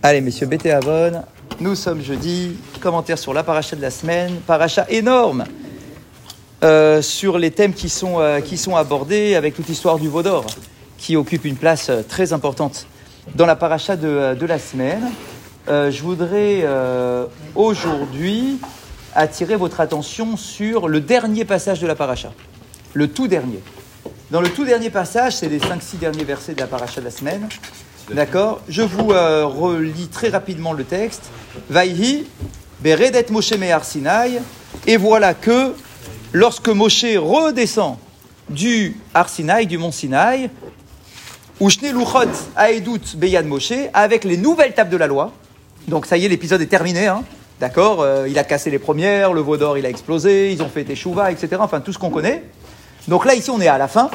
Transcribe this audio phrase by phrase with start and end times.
[0.00, 1.24] Allez, messieurs, Avon,
[1.58, 5.44] nous sommes jeudi, commentaire sur la paracha de la semaine, paracha énorme
[6.62, 10.46] euh, sur les thèmes qui sont, euh, qui sont abordés avec toute l'histoire du Vaudor,
[10.98, 12.86] qui occupe une place euh, très importante
[13.34, 15.10] dans la paracha de, de la semaine.
[15.66, 16.64] Je voudrais
[17.54, 18.58] aujourd'hui
[19.14, 22.32] attirer votre attention sur le dernier passage de la paracha,
[22.94, 23.60] le tout dernier.
[24.30, 27.10] Dans le tout dernier passage, c'est les 5-6 derniers versets de la paracha de la
[27.10, 27.48] semaine.
[28.12, 31.24] D'accord Je vous euh, relis très rapidement le texte.
[31.68, 32.26] Vaïhi,
[32.80, 34.40] Beredet Moshe Mehar Sinai.
[34.86, 35.74] Et voilà que
[36.32, 37.96] lorsque Moshe redescend
[38.48, 40.48] du Har Sinai, du mont Sinai,
[41.60, 45.32] Ushne Luchot Aedut Beyad Moshe, avec les nouvelles tables de la loi.
[45.86, 47.08] Donc ça y est, l'épisode est terminé.
[47.08, 47.24] Hein
[47.60, 50.68] D'accord Euh, Il a cassé les premières, le veau d'or il a explosé, ils ont
[50.70, 51.56] fait Teshuva, etc.
[51.60, 52.44] Enfin tout ce qu'on connaît.
[53.06, 54.10] Donc là, ici, on est à la fin.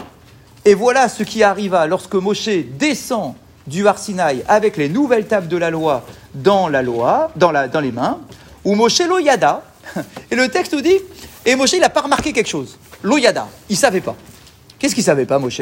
[0.65, 2.49] Et voilà ce qui arriva lorsque Moshe
[2.79, 3.35] descend
[3.67, 7.91] du Har Sinaï avec les nouvelles tables de la loi dans la loi, dans, les
[7.91, 8.19] mains,
[8.63, 9.63] où Moshe loyada.
[10.31, 10.97] Et le texte nous dit,
[11.45, 12.77] et Moshe, il n'a pas remarqué quelque chose.
[13.01, 14.15] Loyada, il ne savait pas.
[14.79, 15.61] Qu'est-ce qu'il ne savait pas, Moshe?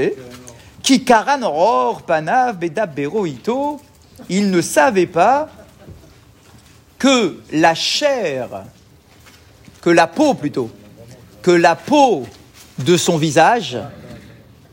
[1.44, 3.80] Oror panav bedab bero ito.
[4.30, 5.50] Il ne savait pas
[7.00, 8.48] que la chair,
[9.82, 10.70] que la peau plutôt,
[11.42, 12.28] que la peau
[12.78, 13.80] de son visage,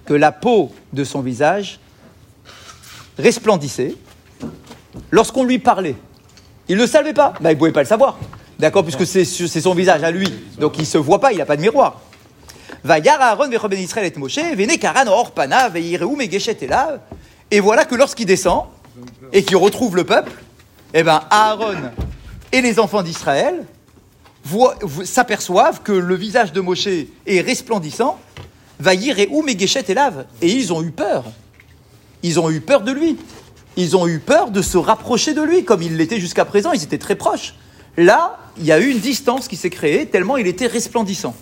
[0.04, 1.80] que la peau de son visage
[3.18, 3.94] resplendissait
[5.10, 5.96] lorsqu'on lui parlait.
[6.68, 8.18] Il ne le savait pas, bah, il ne pouvait pas le savoir,
[8.58, 11.38] d'accord, puisque c'est c'est son visage à lui, donc il ne se voit pas, il
[11.38, 12.00] n'a pas de miroir.
[12.84, 17.00] Vayar Aaron vecho ben Israël et Moshe, vene karan or pana veireu megeshet elav.
[17.50, 18.64] Et voilà que lorsqu'il descend
[19.32, 20.32] et qu'il retrouve le peuple,
[20.94, 21.90] eh ben Aaron
[22.52, 23.64] et les enfants d'Israël
[25.04, 26.88] s'aperçoivent que le visage de Moshe
[27.26, 28.18] est resplendissant,
[28.78, 30.26] Vaïreu Megeshet Elav.
[30.40, 31.24] Et ils ont eu peur.
[32.23, 33.17] Ils ont eu peur de lui.
[33.75, 36.71] Ils ont eu peur de se rapprocher de lui, comme il l'était jusqu'à présent.
[36.71, 37.55] Ils étaient très proches.
[37.97, 41.35] Là, il y a eu une distance qui s'est créée, tellement il était resplendissant.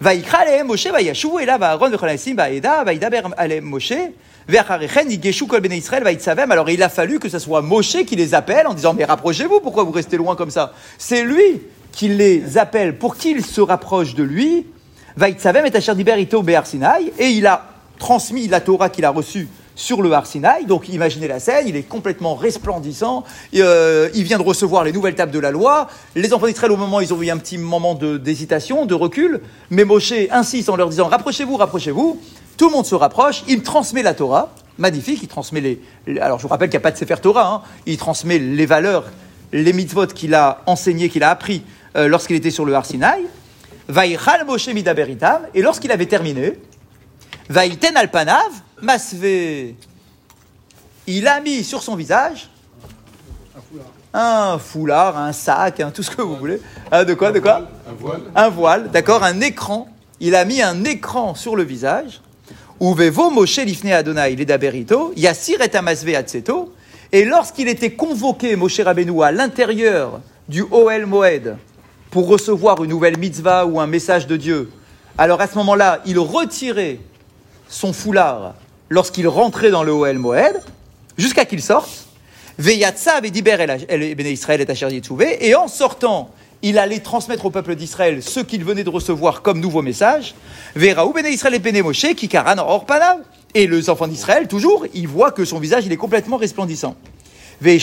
[0.00, 4.04] ויקרא עליהם משה וישובו אליו אהרון וכל הנשיאים בעדה וידבר עליהם משה
[4.48, 8.04] ואחרי כן ייגשו כל בני ישראל ויצווהם alors il a fallu que ce soit Moshe
[8.06, 11.62] qui les appelle en disant mais rapprochez-vous pourquoi vous restez loin comme ça c'est lui
[11.92, 14.64] qui les appelle pour qu'ils se rapprochent de lui
[15.16, 17.62] ויצווהם את אשר דיבר איתו בהר סיני et il a
[17.98, 20.65] transmis la Torah qu'il a reçue sur le Har Sinai.
[20.67, 23.23] Donc imaginez la scène, il est complètement resplendissant,
[23.55, 25.87] euh, il vient de recevoir les nouvelles tables de la loi.
[26.15, 29.41] Les enfants d'Israël, au moment, ils ont eu un petit moment de- d'hésitation, de, recul,
[29.69, 32.19] mais Moshe insiste en leur disant rapprochez-vous, rapprochez-vous.
[32.57, 35.81] Tout le monde se rapproche, il transmet la Torah, magnifique, il transmet les...
[36.21, 37.61] Alors je vous rappelle qu'il n'y a pas de Sefer Torah, hein.
[37.87, 39.05] il transmet les valeurs,
[39.51, 41.63] les mitzvot qu'il a enseignées, qu'il a appris
[41.97, 43.25] euh, lorsqu'il était sur le Har Sinai.
[43.87, 46.53] Vaïchal Moshe midaberitam, et lorsqu'il avait terminé,
[47.49, 48.51] Vaïten alpanav,
[48.83, 49.73] masve.
[51.07, 52.49] Il a mis sur son visage
[54.13, 56.61] un foulard, un sac, un, tout ce que vous voulez.
[56.91, 58.21] Ah, de quoi, de quoi Un voile.
[58.35, 59.87] Un voile, d'accord, un écran.
[60.19, 62.21] Il a mis un écran sur le visage.
[62.79, 66.73] Uvevo Moshe lifne Adonai ledaberito, yasir et amasve atseto.
[67.11, 71.57] Et lorsqu'il était convoqué, Moshe Rabbeinu, à l'intérieur du Oel Moed,
[72.11, 74.71] pour recevoir une nouvelle mitzvah ou un message de Dieu,
[75.17, 76.99] alors à ce moment-là, il retirait
[77.67, 78.53] son foulard
[78.93, 80.61] lorsqu'il rentrait dans le Oel Moed,
[81.17, 81.89] jusqu'à qu'il sorte.
[82.59, 83.21] Veyatsa
[83.89, 85.47] el- Bnei Israël et.
[85.47, 86.29] Et en sortant,
[86.61, 90.35] il allait transmettre au peuple d'Israël ce qu'il venait de recevoir comme nouveau message.
[90.75, 93.17] Veraou Bnei Israël et Moshe, Kikaran Or Panav.
[93.55, 96.95] Et les enfants d'Israël, toujours, ils voient que son visage, est complètement resplendissant.
[97.65, 97.79] Et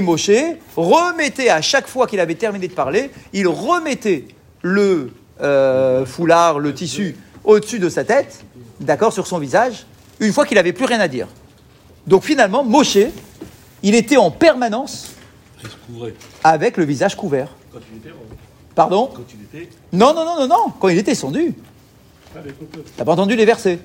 [0.00, 0.30] Moshe
[0.76, 4.26] remettait à chaque fois qu'il avait terminé de parler, il remettait
[4.62, 7.14] le euh, foulard, le tissu
[7.46, 8.44] au-dessus de sa tête,
[8.80, 9.86] d'accord, sur son visage,
[10.20, 11.28] une fois qu'il n'avait plus rien à dire.
[12.06, 12.98] Donc finalement, Moshe,
[13.82, 15.12] il était en permanence
[16.44, 17.48] avec le visage couvert.
[17.72, 18.14] Quand il était,
[18.74, 21.54] Pardon quand il était, Non, non, non, non, non, quand il était descendu.
[22.96, 23.78] T'as pas entendu les versets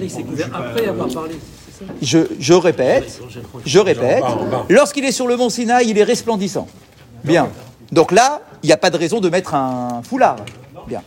[0.00, 1.34] Il s'est couvert après avoir parlé.
[1.66, 3.20] c'est ça je, je répète,
[3.66, 4.24] je répète,
[4.70, 6.66] lorsqu'il est sur le mont Sinaï, il est resplendissant.
[7.24, 7.50] Bien.
[7.92, 10.36] Donc là, il n'y a pas de raison de mettre un foulard.
[10.86, 11.02] Bien.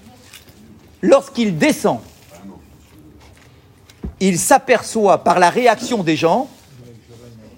[1.01, 2.00] Lorsqu'il descend,
[4.19, 6.48] il s'aperçoit par la réaction des gens,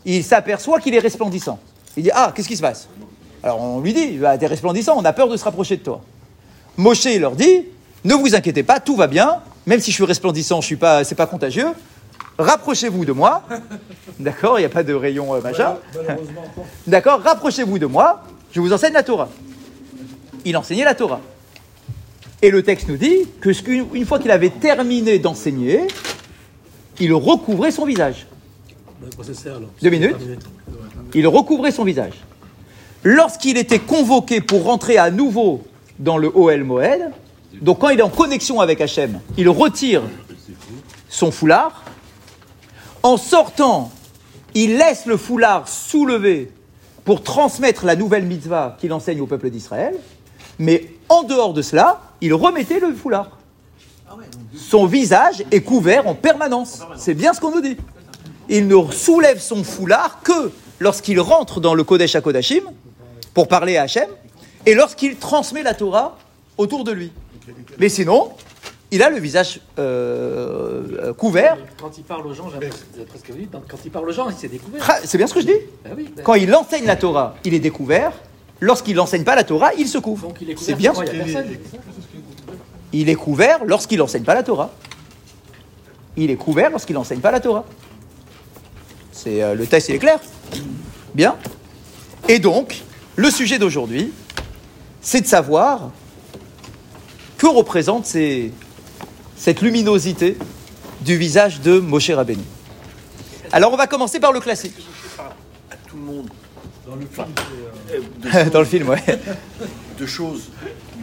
[0.06, 1.60] il s'aperçoit qu'il est resplendissant.
[1.98, 2.88] Il dit Ah, qu'est-ce qui se passe?
[3.44, 6.02] Alors on lui dit bah, T'es resplendissant, on a peur de se rapprocher de toi.
[6.78, 7.66] Moshe leur dit
[8.06, 11.04] Ne vous inquiétez pas, tout va bien, même si je suis resplendissant, je suis pas,
[11.04, 11.68] c'est pas contagieux.
[12.38, 13.44] Rapprochez-vous de moi.
[14.20, 15.76] D'accord, il n'y a pas de rayon euh, machin.
[16.88, 19.30] D'accord, rapprochez-vous de moi, je vous enseigne la Torah.
[20.46, 21.20] Il enseignait la Torah.
[22.44, 23.52] Et le texte nous dit que
[23.96, 25.88] une fois qu'il avait terminé d'enseigner,
[27.00, 28.28] il recouvrait son visage.
[29.46, 29.62] Alors.
[29.82, 30.18] Deux minutes.
[31.14, 32.16] Il recouvrait son visage.
[33.04, 35.64] Lorsqu'il était convoqué pour rentrer à nouveau
[36.00, 37.12] dans le Oel Moed,
[37.62, 40.02] donc quand il est en connexion avec Hachem, il retire
[41.08, 41.86] son foulard.
[43.04, 43.90] En sortant,
[44.54, 46.52] il laisse le foulard soulevé
[47.06, 49.96] pour transmettre la nouvelle mitzvah qu'il enseigne au peuple d'Israël.
[50.64, 53.38] Mais en dehors de cela, il remettait le foulard.
[54.56, 56.80] Son visage est couvert en permanence.
[56.96, 57.76] C'est bien ce qu'on nous dit.
[58.48, 62.64] Il ne soulève son foulard que lorsqu'il rentre dans le Kodesh HaKodashim
[63.34, 64.08] pour parler à Hachem
[64.66, 66.18] et lorsqu'il transmet la Torah
[66.58, 67.12] autour de lui.
[67.78, 68.32] Mais sinon,
[68.90, 71.58] il a le visage euh, euh, couvert.
[71.78, 72.50] Quand il parle aux gens,
[73.10, 74.82] presque vu, quand il parle aux gens, il s'est découvert.
[74.88, 75.60] Ah, C'est bien ce que je dis.
[75.84, 78.14] Ah oui, ben, Quand il enseigne la Torah, il est découvert.
[78.64, 80.30] Lorsqu'il n'enseigne pas la Torah, il se couvre.
[80.30, 80.94] donc il est C'est couvert.
[80.94, 81.04] bien.
[81.04, 81.58] il personne.
[82.94, 84.72] Il est couvert lorsqu'il n'enseigne pas la Torah.
[86.16, 87.66] Il est couvert lorsqu'il n'enseigne pas la Torah.
[89.12, 90.20] C'est euh, le texte, il est clair.
[91.14, 91.36] Bien.
[92.30, 92.84] Et donc,
[93.18, 94.14] le sujet d'aujourd'hui,
[95.02, 95.92] c'est de savoir
[97.38, 98.54] que représente ces-
[99.36, 100.38] cette luminosité
[101.02, 102.44] du visage de Moshe Rabbeinu.
[103.52, 104.76] Alors, on va commencer par le classique.
[105.70, 106.30] à tout le monde.
[106.86, 108.50] Dans le film.
[108.52, 109.04] Dans le film, ouais.
[109.98, 110.50] de, choses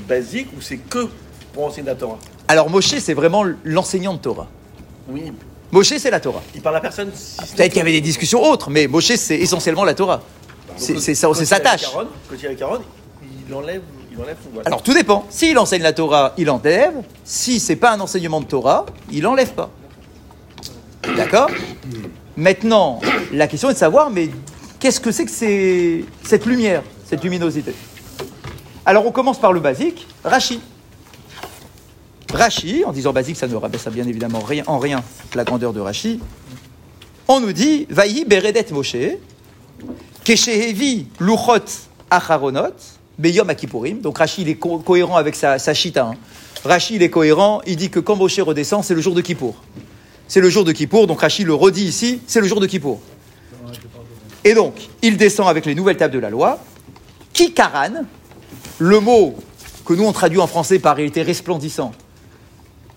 [0.06, 1.08] basiques ou c'est que
[1.52, 2.18] pour enseigner la Torah?
[2.48, 4.48] Alors, Moshe, c'est vraiment l'enseignant de Torah.
[5.08, 5.32] Oui,
[5.72, 6.42] Moshe, c'est la Torah.
[6.54, 7.10] il parle à personne.
[7.14, 10.22] Si n'est Peut-être qu'il y avait des discussions autres, mais Moshe, c'est essentiellement la Torah.
[10.76, 11.02] C'est Donc,
[11.36, 11.86] c'est sa tâche.
[11.92, 12.04] Quand
[12.38, 12.80] il est Aaron,
[13.48, 13.82] il enlève,
[14.12, 14.64] il enlève son voile.
[14.66, 15.26] Alors tout dépend.
[15.30, 16.94] S'il enseigne la Torah, il enlève.
[17.24, 19.70] Si c'est pas un enseignement de Torah, il enlève pas.
[21.16, 21.50] D'accord?
[22.36, 23.00] Maintenant,
[23.32, 24.30] la question est de savoir, mais
[24.80, 27.72] qu'est-ce que c'est que cette lumière, cette luminosité?
[28.84, 30.60] Alors on commence par le basique, Rashi.
[32.32, 35.02] Rashi, en disant basique, ça ne rabaisse bien évidemment rien, en rien
[35.34, 36.20] la grandeur de Rashi.
[37.28, 38.96] On nous dit, Vaï Beredet Moshe,
[40.24, 41.64] Keshehevi Luchot
[42.10, 42.74] Acharonot,
[43.18, 44.00] Beyom Akipurim.
[44.00, 46.06] Donc Rashi, il est co- cohérent avec sa, chita.
[46.06, 46.14] hein.
[46.64, 49.56] Rashi, il est cohérent, il dit que quand Moshe redescend, c'est le jour de Kippour.
[50.28, 53.00] C'est le jour de Kippour, donc Rashi le redit ici, c'est le jour de Kippour.
[54.44, 56.58] Et donc, il descend avec les nouvelles tables de la loi.
[57.32, 58.04] Kikaran,
[58.78, 59.36] le mot
[59.84, 61.92] que nous on traduit en français par il était resplendissant.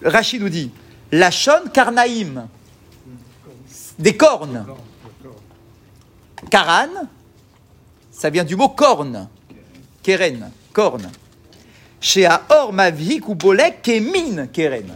[0.04, 0.72] Rashi nous dit
[1.12, 2.48] Lachon Karnaïm,
[4.00, 4.66] des cornes.
[6.50, 7.08] Karan,
[8.12, 9.28] ça vient du mot corne.
[10.02, 11.10] Keren, corne.
[12.00, 14.96] Chez Aor Mavik ou Bolek Kemin Keren.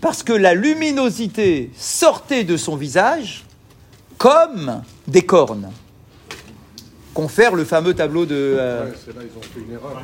[0.00, 3.44] Parce que la luminosité sortait de son visage
[4.18, 5.70] comme des cornes.
[7.12, 9.94] Confère le fameux tableau de euh, C'est là, ils ont fait une erreur.
[9.94, 10.00] là.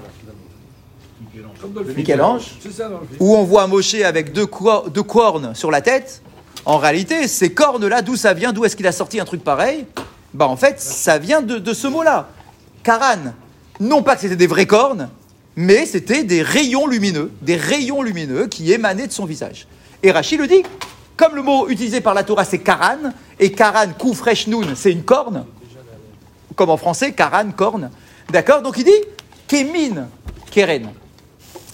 [1.97, 2.73] Michel-Ange, film.
[3.20, 6.23] où on voit Moshe avec deux, co- deux cornes sur la tête.
[6.64, 9.87] En réalité, ces cornes-là, d'où ça vient D'où est-ce qu'il a sorti un truc pareil?
[10.35, 12.29] Bah en fait, ça vient de, de ce mot-là.
[12.82, 13.32] Karan.
[13.81, 15.08] Non pas que c'était des vraies cornes,
[15.55, 19.67] mais c'était des rayons lumineux, des rayons lumineux qui émanaient de son visage.
[20.03, 20.62] Et Rachid le dit,
[21.17, 24.93] comme le mot utilisé par la Torah c'est Karan, et Karan, coup fresh noun, c'est
[24.93, 25.44] une corne,
[26.55, 27.91] comme en français, Karan, corne.
[28.31, 29.05] D'accord Donc il dit
[29.47, 30.09] Kemin,
[30.50, 30.91] Keren.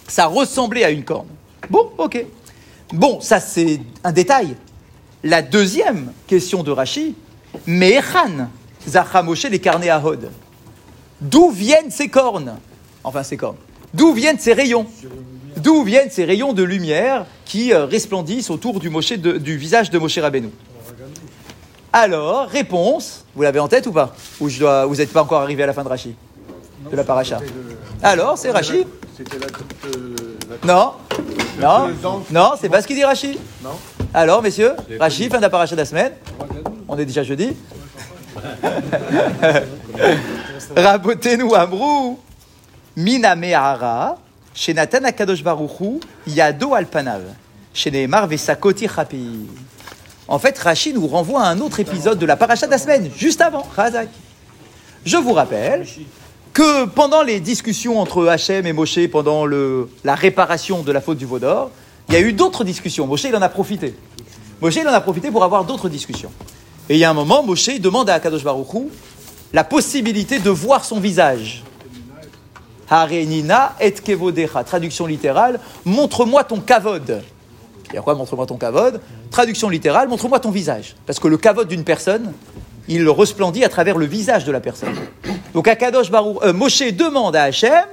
[0.08, 1.28] Ça ressemblait à une corne.
[1.70, 2.24] Bon, ok.
[2.92, 4.56] Bon, ça c'est un détail.
[5.24, 7.14] La deuxième question de Rashi,
[7.66, 8.48] Me'echan,
[8.88, 10.30] Zacha Moshe les carnets à Hod.
[11.20, 12.58] D'où viennent ces cornes
[13.04, 13.56] Enfin, ces cornes.
[13.94, 14.86] D'où viennent ces rayons
[15.56, 20.48] D'où viennent ces rayons de lumière qui euh, resplendissent autour du visage de Moshe Rabbeinu
[21.92, 25.42] Alors, réponse, vous l'avez en tête ou pas Ou je dois, vous n'êtes pas encore
[25.42, 26.14] arrivé à la fin de Rashi
[26.90, 27.38] De la paracha
[28.02, 30.14] Alors, c'est Rashi C'était la de.
[30.66, 30.92] la- Non
[31.60, 32.22] Non.
[32.30, 33.70] Non, c'est pas ce qu'il dit Rashi Non.
[34.14, 36.12] Alors, messieurs, Rashi, fin de la paracha de la semaine.
[36.88, 37.54] On est déjà jeudi.
[40.76, 42.18] Rabotenu Amrou,
[42.96, 44.16] Mina Mehara,
[44.54, 47.22] chez Nathan Akadosh Baruchu, Yado Alpanav,
[47.74, 49.48] chez Nehemar Vesakoti Chapi.
[50.28, 53.10] En fait, Rashi nous renvoie à un autre épisode de la paracha de la semaine,
[53.16, 54.08] juste avant, Razak.
[55.04, 55.86] Je vous rappelle
[56.52, 61.26] que pendant les discussions entre Hachem et Moshe, pendant la réparation de la faute du
[61.26, 61.70] veau d'or,
[62.08, 63.06] il y a eu d'autres discussions.
[63.06, 63.94] Moshe, il en a profité.
[64.60, 66.30] Moshe, il en a profité pour avoir d'autres discussions.
[66.88, 68.88] Et il y a un moment, Moshe demande à Akadosh Baruch Hu
[69.52, 71.62] la possibilité de voir son visage.
[72.88, 74.64] Harenina et kevodecha.
[74.64, 77.22] Traduction littérale, montre-moi ton kavod.
[77.96, 78.14] À quoi?
[78.14, 80.94] Montre-moi ton kavod Traduction littérale, montre-moi ton visage.
[81.06, 82.32] Parce que le kavod d'une personne,
[82.88, 84.94] il resplendit à travers le visage de la personne.
[85.54, 87.84] Donc Akadosh Baruch, euh, Moshe demande à Hachem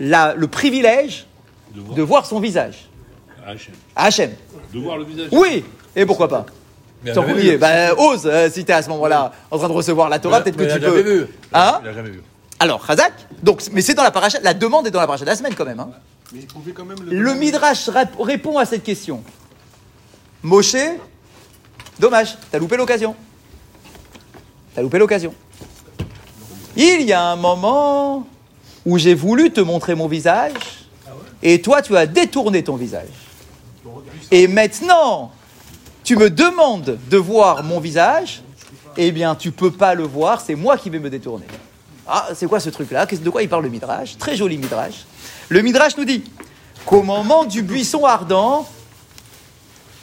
[0.00, 1.26] la- le privilège
[1.74, 2.88] De voir de voir son visage.
[3.46, 3.74] Hachem.
[3.96, 4.30] À Hachem.
[4.74, 5.28] De voir le visage.
[5.32, 5.64] Oui,
[5.96, 6.44] et pourquoi pas
[7.04, 7.56] Mais Sans oublier.
[7.56, 10.56] Bah, ose, euh, si t'es à ce moment-là en train de recevoir la Torah, peut-être
[10.56, 11.00] que il tu peux.
[11.00, 11.26] vu.
[11.54, 11.78] Hein?
[11.82, 12.22] Il a jamais vu.
[12.60, 15.30] Alors, Razak, donc, mais c'est dans la paracha, la demande est dans la paracha de
[15.30, 15.78] la semaine quand même.
[15.80, 15.90] hein.
[16.32, 19.22] Mais il pouvait quand même Le Midrash répond à cette question.
[20.42, 20.76] Moshe,
[21.98, 23.16] dommage, t'as loupé l'occasion.
[24.74, 25.34] T'as loupé l'occasion.
[26.76, 28.26] Il y a un moment
[28.84, 30.52] où j'ai voulu te montrer mon visage
[31.42, 33.08] et toi tu as détourné ton visage.
[34.30, 35.32] Et maintenant,
[36.04, 38.42] tu me demandes de voir mon visage,
[38.96, 41.46] eh bien tu peux pas le voir, c'est moi qui vais me détourner.
[42.08, 43.04] Ah, c'est quoi ce truc-là?
[43.04, 44.16] De quoi il parle le Midrash?
[44.16, 45.04] Très joli Midrash.
[45.50, 46.24] Le Midrash nous dit
[46.86, 48.66] qu'au moment du buisson ardent,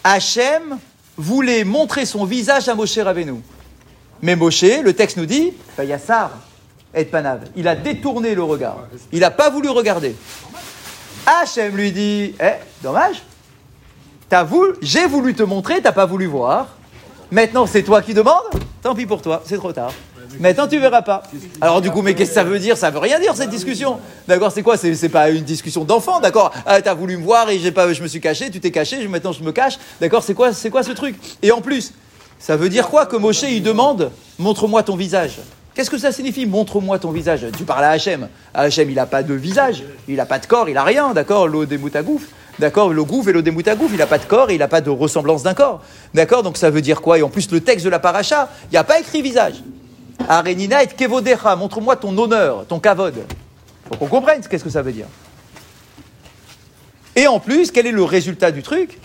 [0.04, 0.78] Hachem
[1.18, 3.42] voulait montrer son visage à Moshe Rabbeinu.
[4.22, 6.32] Mais Moshe, le texte nous dit, Yassar
[7.56, 8.78] il a détourné le regard.
[9.12, 10.16] Il n'a pas voulu regarder.
[11.26, 13.22] Hachem lui dit, eh, dommage,
[14.82, 16.68] j'ai voulu te montrer, t'as pas voulu voir.
[17.32, 18.64] Maintenant, c'est toi qui demandes.
[18.82, 19.92] Tant pis pour toi, c'est trop tard.
[20.40, 21.24] Maintenant, tu verras pas.
[21.62, 22.78] Alors, du coup, mais qu'est-ce que ça veut dire?
[22.78, 24.00] Ça veut rien dire cette discussion.
[24.28, 24.78] D'accord, c'est quoi?
[24.78, 26.52] C'est pas une discussion d'enfant, d'accord?
[26.66, 29.32] Ah, T'as voulu me voir et pas, je me suis caché, tu t'es caché, maintenant
[29.32, 29.78] je me cache.
[30.00, 31.16] D'accord, c'est quoi, ce truc?
[31.42, 31.94] Et en plus,
[32.40, 35.40] ça veut dire quoi que Moshe il demande Montre-moi ton visage?
[35.74, 37.46] Qu'est-ce que ça signifie Montre-moi ton visage?
[37.58, 38.28] Tu parles à Hachem.
[38.54, 41.48] Hachem, il n'a pas de visage, il n'a pas de corps, il a rien, d'accord?
[41.48, 42.24] L'eau des moutagouf.
[42.60, 42.94] D'accord?
[42.94, 44.80] Le gouf et l'eau des moutagouf, il n'a pas de corps et il n'a pas
[44.80, 45.82] de ressemblance d'un corps.
[46.14, 46.44] D'accord?
[46.44, 47.20] Donc ça veut dire quoi?
[47.20, 49.56] Et en plus, le texte de la paracha, il n'y a pas écrit visage.
[50.30, 53.14] Arenina et kevodecha, montre-moi ton honneur, ton kavod.
[53.88, 55.08] Faut qu'on comprenne qu'est-ce que ça veut dire.
[57.16, 59.00] Et en plus, quel est le résultat du truc?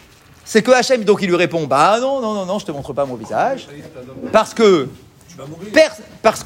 [0.45, 2.93] C'est que Hachem, donc, il lui répond Bah non, non, non, non, je te montre
[2.93, 3.69] pas mon visage.
[4.33, 4.89] Parce que.
[6.23, 6.43] parce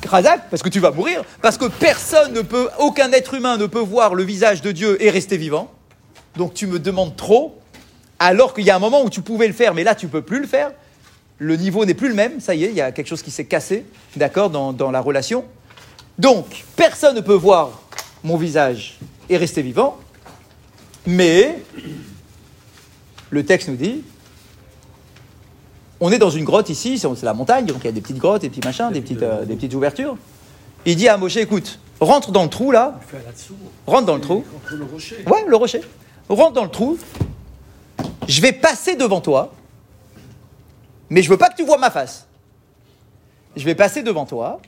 [0.46, 3.80] parce que tu vas mourir, parce que personne ne peut, aucun être humain ne peut
[3.80, 5.70] voir le visage de Dieu et rester vivant.
[6.36, 7.58] Donc tu me demandes trop,
[8.18, 10.22] alors qu'il y a un moment où tu pouvais le faire, mais là tu peux
[10.22, 10.72] plus le faire.
[11.38, 13.30] Le niveau n'est plus le même, ça y est, il y a quelque chose qui
[13.30, 13.84] s'est cassé,
[14.16, 15.44] d'accord, dans, dans la relation.
[16.18, 17.82] Donc, personne ne peut voir
[18.22, 18.98] mon visage
[19.28, 19.98] et rester vivant,
[21.06, 21.58] mais
[23.30, 24.02] le texte nous dit,
[26.00, 28.18] on est dans une grotte ici, c'est la montagne, donc il y a des petites
[28.18, 30.16] grottes, des petits machins, des petites, euh, des petites ouvertures.
[30.86, 33.00] Il dit à Moshe, écoute, rentre dans le trou là,
[33.86, 34.44] rentre dans le trou.
[34.52, 35.24] contre le rocher.
[35.26, 35.80] Ouais, le rocher.
[36.28, 36.98] Rentre dans le trou.
[38.28, 39.52] Je vais passer devant toi,
[41.14, 42.26] mais je veux pas que tu vois ma face.
[43.54, 44.60] Je vais passer devant toi.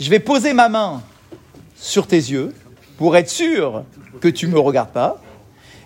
[0.00, 1.00] Je vais poser ma main
[1.76, 2.52] sur tes yeux
[2.98, 3.84] pour être sûr
[4.20, 5.22] que tu me regardes pas.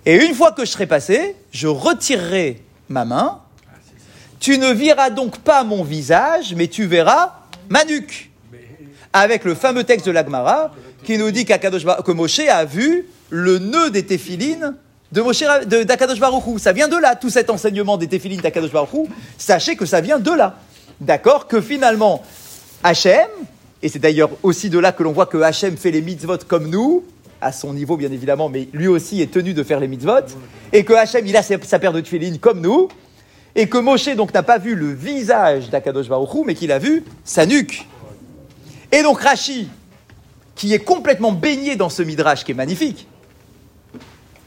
[0.06, 3.40] Et une fois que je serai passé, je retirerai ma main.
[4.40, 7.34] Tu ne verras donc pas mon visage, mais tu verras
[7.68, 8.30] ma nuque
[9.12, 10.72] avec le fameux texte de l'Agmara
[11.04, 14.76] qui nous dit Bar- que Moshe a vu le nœud des téphilines
[15.14, 16.58] de Moshe de- d'Akadosh Baruch Hu.
[16.58, 19.08] Ça vient de là, tout cet enseignement des téphilines d'Akadosh Baruch Hu.
[19.38, 20.56] Sachez que ça vient de là.
[21.00, 22.22] D'accord Que finalement,
[22.82, 23.28] Hachem,
[23.80, 26.68] et c'est d'ailleurs aussi de là que l'on voit que Hachem fait les mitzvot comme
[26.68, 27.04] nous,
[27.40, 30.26] à son niveau bien évidemment, mais lui aussi est tenu de faire les mitzvot,
[30.72, 32.88] et que Hachem, il a sa, paire de téphilines comme nous,
[33.54, 36.80] et que Moshe donc n'a pas vu le visage d'Akadosh Baruch Hu, mais qu'il a
[36.80, 37.86] vu sa nuque.
[38.90, 39.68] Et donc Rashi,
[40.56, 43.06] qui est complètement baigné dans ce midrash qui est magnifique,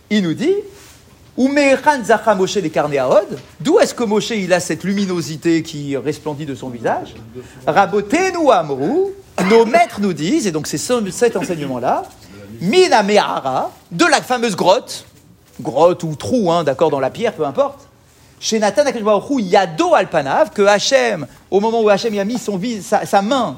[0.10, 0.54] il nous dit
[1.38, 6.46] Umeichan zacha Moshe les Karnéaod, d'où est-ce que Moshe il a cette luminosité qui resplendit
[6.48, 7.14] de son visage
[7.68, 9.12] Rabotenu Amrou,
[9.50, 12.04] nos maîtres nous disent, et donc c'est ce- cet enseignement-là,
[12.60, 15.06] Mina Mehara, de la fameuse grotte,
[15.62, 17.88] grotte ou trou, hein, d'accord, dans la pierre, peu importe,
[18.40, 18.84] chez Nathan
[19.38, 23.22] Yado Alpanav, que Hachem, au moment où Hachem y a mis son vis, sa, sa
[23.22, 23.58] main,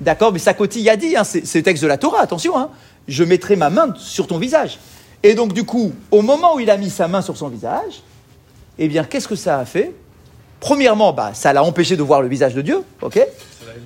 [0.00, 2.56] d'accord, mais sa cotille a dit, hein, c'est c'est le texte de la Torah, attention,
[2.56, 2.70] hein,
[3.08, 4.78] je mettrai ma main sur ton visage.
[5.22, 8.02] Et donc, du coup, au moment où il a mis sa main sur son visage,
[8.78, 9.92] eh bien, qu'est-ce que ça a fait?
[10.60, 13.20] Premièrement, bah, ça l'a empêché de voir le visage de Dieu, ok?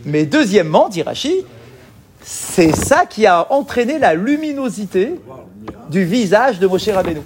[0.04, 1.44] Mais deuxièmement, dit Rashi,
[2.22, 5.14] c'est ça qui a entraîné la luminosité
[5.90, 7.20] du visage de Moshe Rabbeinu.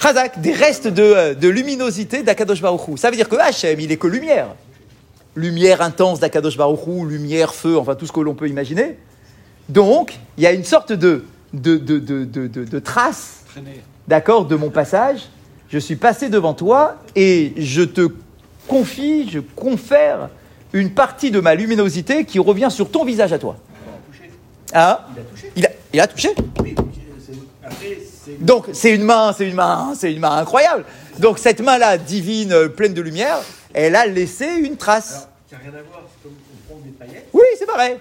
[0.00, 2.96] Chazak, des restes de, euh, de luminosité d'Akadosh Baruch Hu.
[2.96, 4.48] Ça veut dire que Hachem, il est que lumière.
[5.36, 8.96] Lumière intense d'Akadosh Baruch Hu, lumière, feu, enfin tout ce que l'on peut imaginer.
[9.68, 13.44] Donc, il y a une sorte de, de, de, de, de, de- de trace,
[14.08, 15.28] d'accord, de mon passage.
[15.68, 18.08] Je suis passé devant toi et je te
[18.68, 20.28] confie, je confère
[20.72, 23.56] une partie de ma luminosité qui revient sur ton visage à toi.
[24.72, 24.98] Hein
[25.56, 26.30] il a, il a touché
[28.40, 30.84] donc c'est une main, c'est une main, c'est une main incroyable.
[31.18, 33.38] Donc cette main-là, divine, pleine de lumière,
[33.74, 35.28] elle a laissé une trace.
[35.50, 37.96] Rien à voir, c'est comme on prend des paillettes Oui, c'est pareil.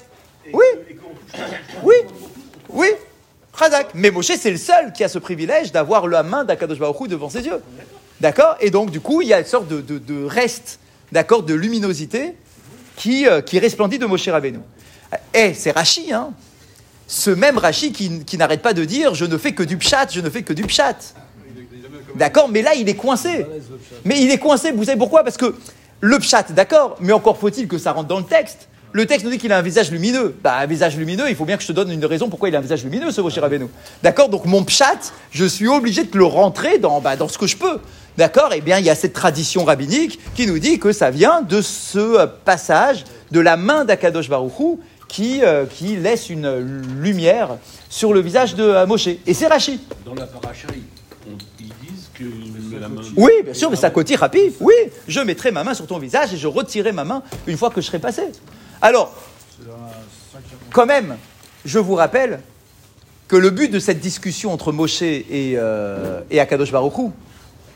[0.46, 0.63] et, Oui.
[0.88, 1.46] que- et qu'on touche
[1.84, 1.96] Oui,
[2.70, 2.88] oui,
[3.53, 3.89] Razak.
[3.94, 7.29] Mais Moshe, c'est le seul qui a ce privilège d'avoir la main d'Akadosh Baruch devant
[7.29, 7.62] ses yeux.
[8.22, 8.56] D'accord?
[8.62, 10.79] Et donc, du coup, il y a une sorte de, de- de reste
[11.12, 12.36] d'accord, de luminosité
[12.96, 14.60] qui, euh, qui resplendit de Moshe Rabbeinu.
[15.34, 16.32] Eh, c'est Rachi, hein
[17.08, 20.08] Ce même Rachi qui, qui n'arrête pas de dire je ne fais que du pchat,
[20.12, 20.96] je ne fais que du pchat.
[22.15, 22.50] D'accord?
[22.50, 23.46] Mais là, il est coincé.
[24.06, 25.24] Mais il est coincé, vous savez pourquoi?
[25.24, 25.56] Parce que
[26.01, 28.68] le pchat, d'accord, mais encore faut-il que ça rentre dans le texte.
[28.91, 30.36] Le texte nous dit qu'il a un visage lumineux.
[30.43, 32.55] Bah, un visage lumineux, il faut bien que je te donne une raison pourquoi il
[32.55, 33.67] a un visage lumineux, ce Moshe Rabbeinu.
[34.01, 34.29] D'accord?
[34.29, 37.55] Donc mon pchat, je suis obligé de le rentrer dans, bah, dans ce que je
[37.55, 37.79] peux.
[38.17, 38.50] D'accord?
[38.55, 41.62] Eh bien, il y a cette tradition rabbinique qui nous dit que ça vient de
[41.62, 47.58] ce euh, passage de la main d'Akadosh Baruchou qui, euh, qui laisse une lumière
[47.89, 49.08] sur le visage de euh, Moshe.
[49.08, 49.81] Et c'est Rachi.
[50.03, 50.67] Dans la paracha,
[51.29, 52.10] ils, disent
[52.72, 53.01] met la main.
[53.15, 54.53] Oui, bien sûr, mais ça côté rapide.
[54.60, 54.74] Oui,
[55.08, 57.81] je mettrai ma main sur ton visage et je retirerai ma main une fois que
[57.81, 58.24] je serai passé.
[58.81, 59.12] Alors,
[60.71, 61.17] quand même,
[61.65, 62.39] je vous rappelle
[63.27, 67.12] que le but de cette discussion entre Moshe et, euh, Akadosh Baruchou,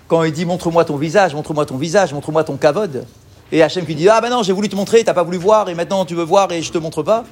[0.08, 3.06] quand il dit montre-moi ton visage, montre-moi ton visage, montre-moi ton kavod,
[3.52, 5.70] et Hachem qui dit ah ben non j'ai voulu te montrer, t'as pas voulu voir
[5.70, 7.24] et maintenant tu veux voir et je te montre pas,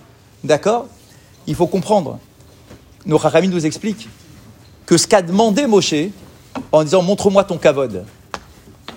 [0.43, 0.87] d'accord?
[1.47, 2.19] Il faut comprendre.
[3.05, 4.07] Nos Chachamim nous expliquent
[4.85, 5.95] que ce qu'a demandé Moshe
[6.71, 8.05] en disant montre-moi ton kavod.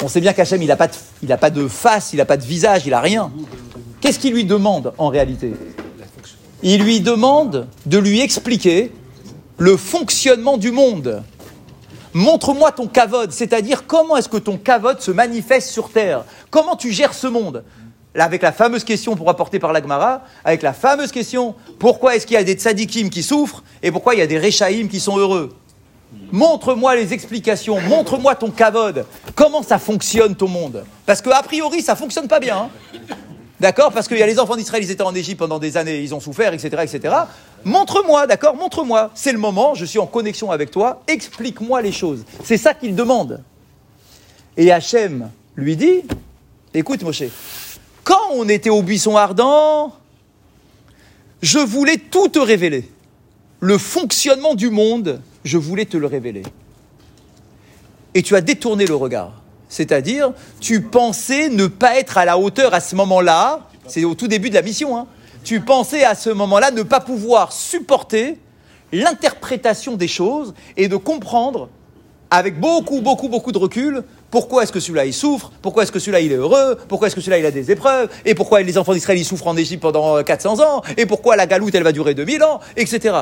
[0.02, 2.42] On sait bien qu'Hachem il n'a pas, de- pas de face, il n'a pas de
[2.44, 3.30] visage, il a rien.
[4.04, 5.54] Qu'est-ce qu'il lui demande en réalité?
[6.62, 8.92] Il lui demande de lui expliquer
[9.56, 11.22] le fonctionnement du monde.
[12.12, 16.24] Montre-moi ton kavod, c'est-à-dire comment est-ce que ton kavod se manifeste sur Terre?
[16.50, 17.64] Comment tu gères ce monde?
[18.14, 22.34] Avec la fameuse question pour apporter par l'Agmara, avec la fameuse question pourquoi est-ce qu'il
[22.34, 25.16] y a des tzadikim qui souffrent et pourquoi il y a des réchaïm qui sont
[25.16, 25.56] heureux?
[26.30, 30.84] Montre-moi les explications, montre-moi ton kavod, comment ça fonctionne ton monde?
[31.06, 32.68] Parce que a priori, ça fonctionne pas bien.
[32.68, 32.68] hein.
[33.64, 36.02] D'accord Parce qu'il y a les enfants d'Israël, ils étaient en Égypte pendant des années,
[36.02, 36.82] ils ont souffert, etc.
[36.82, 37.14] etc.
[37.64, 39.10] Montre-moi, d'accord Montre-moi.
[39.14, 42.26] C'est le moment, je suis en connexion avec toi, explique-moi les choses.
[42.44, 43.42] C'est ça qu'il demande.
[44.58, 46.02] Et Hachem lui dit
[46.74, 47.22] Écoute, Moshe,
[48.02, 49.96] quand on était au buisson ardent,
[51.40, 52.90] je voulais tout te révéler.
[53.60, 56.42] Le fonctionnement du monde, je voulais te le révéler.
[58.12, 59.40] Et tu as détourné le regard.
[59.74, 64.28] C'est-à-dire, tu pensais ne pas être à la hauteur à ce moment-là, c'est au tout
[64.28, 65.08] début de la mission, hein.
[65.42, 68.38] tu pensais à ce moment-là ne pas pouvoir supporter
[68.92, 71.68] l'interprétation des choses et de comprendre
[72.30, 75.98] avec beaucoup, beaucoup, beaucoup de recul pourquoi est-ce que celui-là il souffre, pourquoi est-ce que
[75.98, 78.78] celui-là il est heureux, pourquoi est-ce que celui-là il a des épreuves, et pourquoi les
[78.78, 81.82] enfants d'Israël ils souffrent en Égypte pendant euh, 400 ans, et pourquoi la galoute elle
[81.82, 83.14] va durer 2000 ans, etc.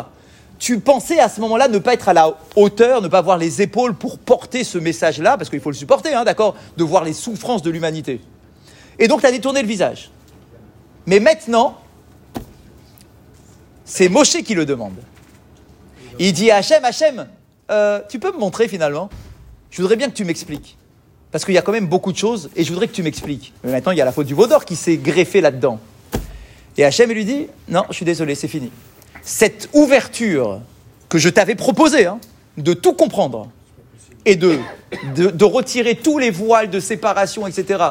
[0.63, 3.63] Tu pensais à ce moment-là ne pas être à la hauteur, ne pas avoir les
[3.63, 7.15] épaules pour porter ce message-là, parce qu'il faut le supporter, hein, d'accord, de voir les
[7.15, 8.21] souffrances de l'humanité.
[9.01, 10.13] Et donc tu as détourné le visage.
[11.07, 11.79] Mais maintenant,
[13.85, 14.95] c'est Moshe qui le demande.
[16.21, 17.27] Il dit à Hachem, Hachem,
[17.73, 19.11] euh, tu peux me montrer finalement
[19.69, 20.79] Je voudrais bien que tu m'expliques.
[21.33, 23.53] Parce qu'il y a quand même beaucoup de choses et je voudrais que tu m'expliques.
[23.65, 25.81] Mais maintenant, il y a la faute du Vaudor qui s'est greffé là-dedans.
[26.77, 28.71] Et Hachem lui dit Non, je suis désolé, c'est fini.
[29.23, 30.61] Cette ouverture
[31.09, 32.19] que je t'avais proposée, hein,
[32.57, 33.49] de tout comprendre
[34.25, 34.59] et de,
[35.45, 37.85] retirer tous les voiles de séparation, etc.,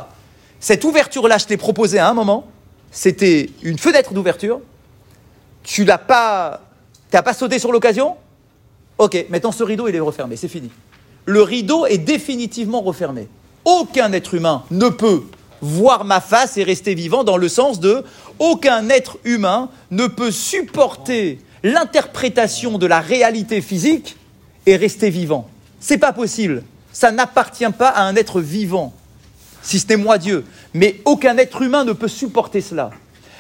[0.60, 2.46] cette ouverture-là, je t'ai proposée à un moment,
[2.91, 4.62] c'était une fenêtre d'ouverture.
[5.63, 6.62] Tu l'as pas,
[7.10, 8.15] t'as pas sauté sur l'occasion?
[8.98, 10.70] Ok, maintenant ce rideau, il est refermé, c'est fini.
[11.26, 13.28] Le rideau est définitivement refermé.
[13.65, 15.24] Aucun être humain ne peut
[15.62, 18.04] voir ma face et rester vivant dans le sens de
[18.39, 24.17] aucun être humain ne peut supporter l'interprétation de la réalité physique
[24.65, 25.50] et rester vivant.
[25.80, 26.63] C'est pas possible.
[26.91, 28.93] Ça n'appartient pas à un être vivant,
[29.62, 30.45] si ce n'est moi Dieu.
[30.74, 32.91] Mais aucun être humain ne peut supporter cela.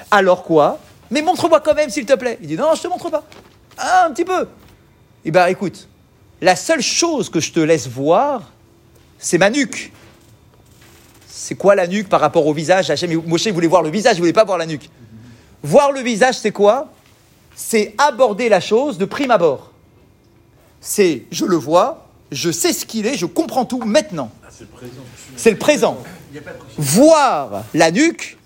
[0.09, 0.79] Alors quoi?
[1.09, 2.37] Mais montre-moi quand même, s'il te plaît.
[2.41, 3.23] Il dit non, je te montre pas.
[3.77, 4.47] Un petit peu.
[5.25, 5.87] Eh bien, écoute,
[6.41, 8.51] la seule chose que je te laisse voir,
[9.19, 9.91] c'est ma nuque.
[11.43, 14.19] C'est quoi la nuque par rapport au visage Hachem, Moshe voulait voir le visage, il
[14.19, 14.91] voulait pas voir la nuque.
[15.63, 16.93] Voir le visage, c'est quoi
[17.55, 19.71] C'est aborder la chose de prime abord.
[20.81, 24.29] C'est, je le vois, je sais ce qu'il est, je comprends tout maintenant.
[25.35, 25.97] C'est le présent.
[26.77, 28.37] Voir la nuque,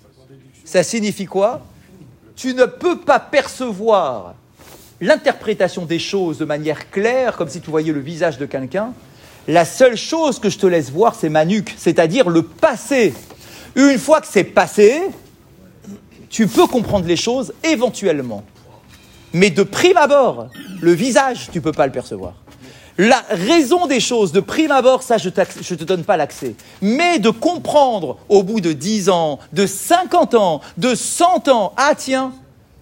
[0.64, 1.66] ça signifie quoi
[2.38, 4.36] Tu ne peux pas percevoir
[5.02, 8.94] l'interprétation des choses de manière claire, comme si tu voyais le visage de quelqu'un,
[9.48, 13.14] la seule chose que je te laisse voir, c'est ma nuque, c'est-à-dire le passé.
[13.76, 15.02] Une fois que c'est passé,
[16.30, 18.44] tu peux comprendre les choses éventuellement.
[19.34, 20.48] Mais de prime abord,
[20.82, 22.34] le visage, tu ne peux pas le percevoir.
[22.98, 26.56] La raison des choses, de prime abord, ça, je ne te donne pas l'accès.
[26.82, 31.94] Mais de comprendre au bout de 10 ans, de 50 ans, de 100 ans, ah
[31.98, 32.32] tiens,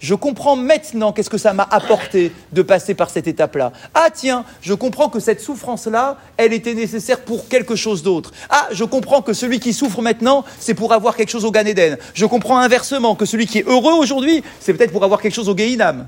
[0.03, 3.71] Je comprends maintenant qu'est-ce que ça m'a apporté de passer par cette étape-là.
[3.93, 8.33] Ah tiens, je comprends que cette souffrance-là, elle était nécessaire pour quelque chose d'autre.
[8.49, 11.65] Ah, je comprends que celui qui souffre maintenant, c'est pour avoir quelque chose au Gan
[11.65, 11.97] Eden.
[12.15, 15.47] Je comprends inversement que celui qui est heureux aujourd'hui, c'est peut-être pour avoir quelque chose
[15.47, 16.05] au Gehinam.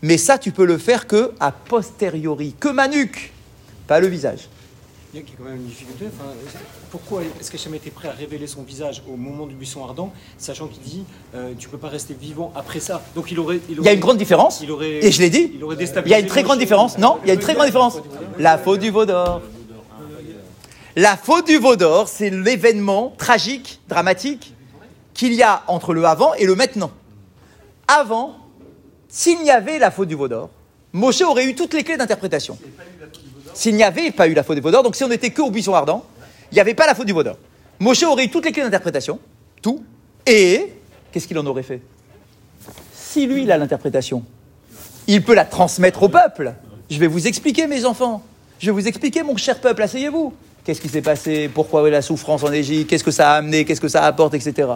[0.00, 3.32] Mais ça, tu peux le faire que a posteriori, que Manuc,
[3.88, 4.48] pas le visage.
[5.14, 6.06] Il y a quand même une difficulté.
[6.06, 6.30] Enfin,
[6.90, 10.66] pourquoi est-ce qu'Hachem était prêt à révéler son visage au moment du buisson ardent, sachant
[10.66, 13.02] qu'il dit euh, tu peux pas rester vivant après ça?
[13.14, 13.60] Donc il aurait.
[13.70, 14.60] Il y a une grande différence.
[14.62, 15.52] Il aurait, et je l'ai dit.
[15.54, 16.98] Il, aurait il y a une très grande différence.
[16.98, 17.98] Non, il y a une très grande différence.
[18.38, 19.40] La faute du veau d'or.
[20.94, 24.52] La faute du veau d'or, c'est l'événement tragique, dramatique
[25.14, 26.90] qu'il y a entre le avant et le maintenant.
[27.86, 28.36] Avant,
[29.08, 30.50] s'il n'y avait la faute du veau d'or,
[30.92, 32.58] Moshe aurait eu toutes les clés d'interprétation.
[33.58, 35.50] S'il n'y avait pas eu la faute veau d'or, donc si on n'était que au
[35.50, 36.04] buisson ardent,
[36.52, 37.36] il n'y avait pas la faute du veau d'or.
[37.80, 39.18] Moshe aurait eu toutes les clés d'interprétation,
[39.60, 39.82] tout,
[40.24, 40.74] et
[41.10, 41.80] qu'est-ce qu'il en aurait fait?
[42.94, 44.22] Si lui, il a l'interprétation,
[45.08, 46.54] il peut la transmettre au peuple.
[46.88, 48.22] Je vais vous expliquer, mes enfants.
[48.60, 50.32] Je vais vous expliquer, mon cher peuple, asseyez-vous.
[50.62, 51.50] Qu'est-ce qui s'est passé?
[51.52, 52.88] Pourquoi la souffrance en Égypte?
[52.88, 53.64] Qu'est-ce que ça a amené?
[53.64, 54.68] Qu'est-ce que ça apporte Etc.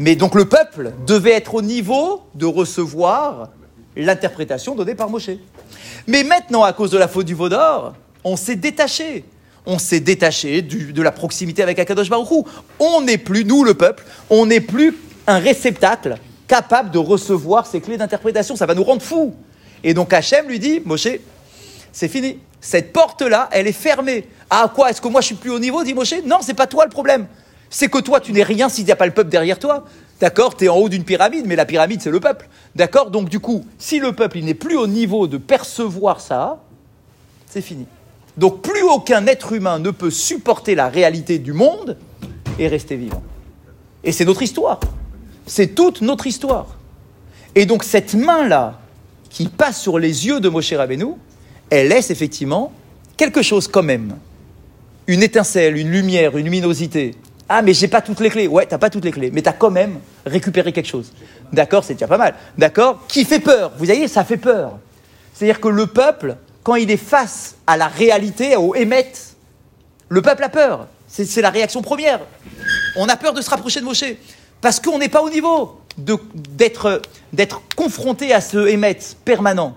[0.00, 3.50] Mais donc le peuple devait être au niveau de recevoir
[3.96, 5.30] l'interprétation donnée par Moshe.
[6.06, 9.24] Mais maintenant, à cause de la faute du veau d'or, on s'est détaché.
[9.64, 12.42] On s'est détaché de la proximité avec Akadosh Baruch Hu.
[12.80, 16.16] On n'est plus, nous le peuple, on n'est plus un réceptacle
[16.48, 18.56] capable de recevoir ces clés d'interprétation.
[18.56, 19.34] Ça va nous rendre fous.
[19.84, 21.08] Et donc Hachem lui dit, Moshe,
[21.92, 22.38] c'est fini.
[22.60, 24.28] Cette porte-là, elle est fermée.
[24.50, 25.82] Ah quoi Est-ce que moi je suis plus au niveau?
[25.84, 26.14] Dit Moshe.
[26.24, 27.26] Non, c'est pas toi le problème.
[27.70, 29.84] C'est que toi, tu n'es rien s'il n'y a pas le peuple derrière toi.
[30.22, 32.48] D'accord Tu es en haut d'une pyramide, mais la pyramide, c'est le peuple.
[32.76, 36.62] D'accord Donc du coup, si le peuple n'est plus au niveau de percevoir ça,
[37.48, 37.86] c'est fini.
[38.36, 41.98] Donc plus aucun être humain ne peut supporter la réalité du monde
[42.56, 43.20] et rester vivant.
[44.04, 44.78] Et c'est notre histoire.
[45.44, 46.78] C'est toute notre histoire.
[47.56, 48.78] Et donc cette main-là,
[49.28, 51.14] qui passe sur les yeux de Moshe Rabbeinu,
[51.68, 52.72] elle laisse effectivement
[53.16, 54.16] quelque chose quand même.
[55.08, 57.16] Une étincelle, une lumière, une luminosité.
[57.54, 58.48] Ah, mais j'ai pas toutes les clés.
[58.48, 61.12] Ouais, t'as pas toutes les clés, mais t'as quand même récupéré quelque chose.
[61.52, 62.34] D'accord, c'est déjà pas mal.
[62.56, 64.78] D'accord Qui fait peur Vous voyez, ça fait peur.
[65.34, 69.12] C'est-à-dire que le peuple, quand il est face à la réalité, au émet,
[70.08, 70.86] le peuple a peur.
[71.06, 72.20] C'est la réaction première.
[72.96, 74.04] On a peur de se rapprocher de Moshe.
[74.62, 77.02] Parce qu'on n'est pas au niveau d'être
[77.76, 79.74] confronté à ce émet permanent.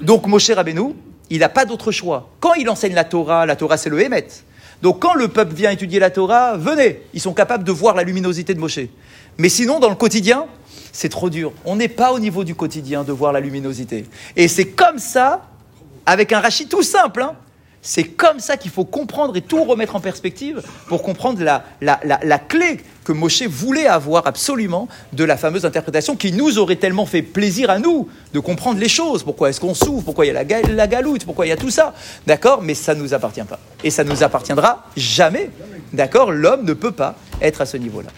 [0.00, 0.94] Donc Moshe Rabbeinu,
[1.28, 2.30] il n'a pas d'autre choix.
[2.40, 4.26] Quand il enseigne la Torah, la Torah c'est le émet.
[4.82, 8.02] Donc quand le peuple vient étudier la Torah, venez, ils sont capables de voir la
[8.02, 8.80] luminosité de Moshe.
[9.38, 10.46] Mais sinon, dans le quotidien,
[10.92, 11.52] c'est trop dur.
[11.64, 14.06] On n'est pas au niveau du quotidien de voir la luminosité.
[14.36, 15.46] Et c'est comme ça,
[16.06, 17.34] avec un rachis tout simple, hein,
[17.82, 21.98] c'est comme ça qu'il faut comprendre et tout remettre en perspective pour comprendre la, la,
[22.04, 26.76] la, la clé que Moshe voulait avoir absolument de la fameuse interprétation qui nous aurait
[26.76, 29.22] tellement fait plaisir à nous de comprendre les choses.
[29.22, 30.04] Pourquoi est-ce qu'on souffre?
[30.04, 31.24] Pourquoi il y a la, ga- la galoute?
[31.24, 31.94] Pourquoi il y a tout ça?
[32.26, 32.60] D'accord?
[32.62, 33.58] Mais ça ne nous appartient pas.
[33.82, 35.50] Et ça ne nous appartiendra jamais.
[35.94, 36.30] D'accord?
[36.32, 38.10] L'homme ne peut pas être à ce niveau-là.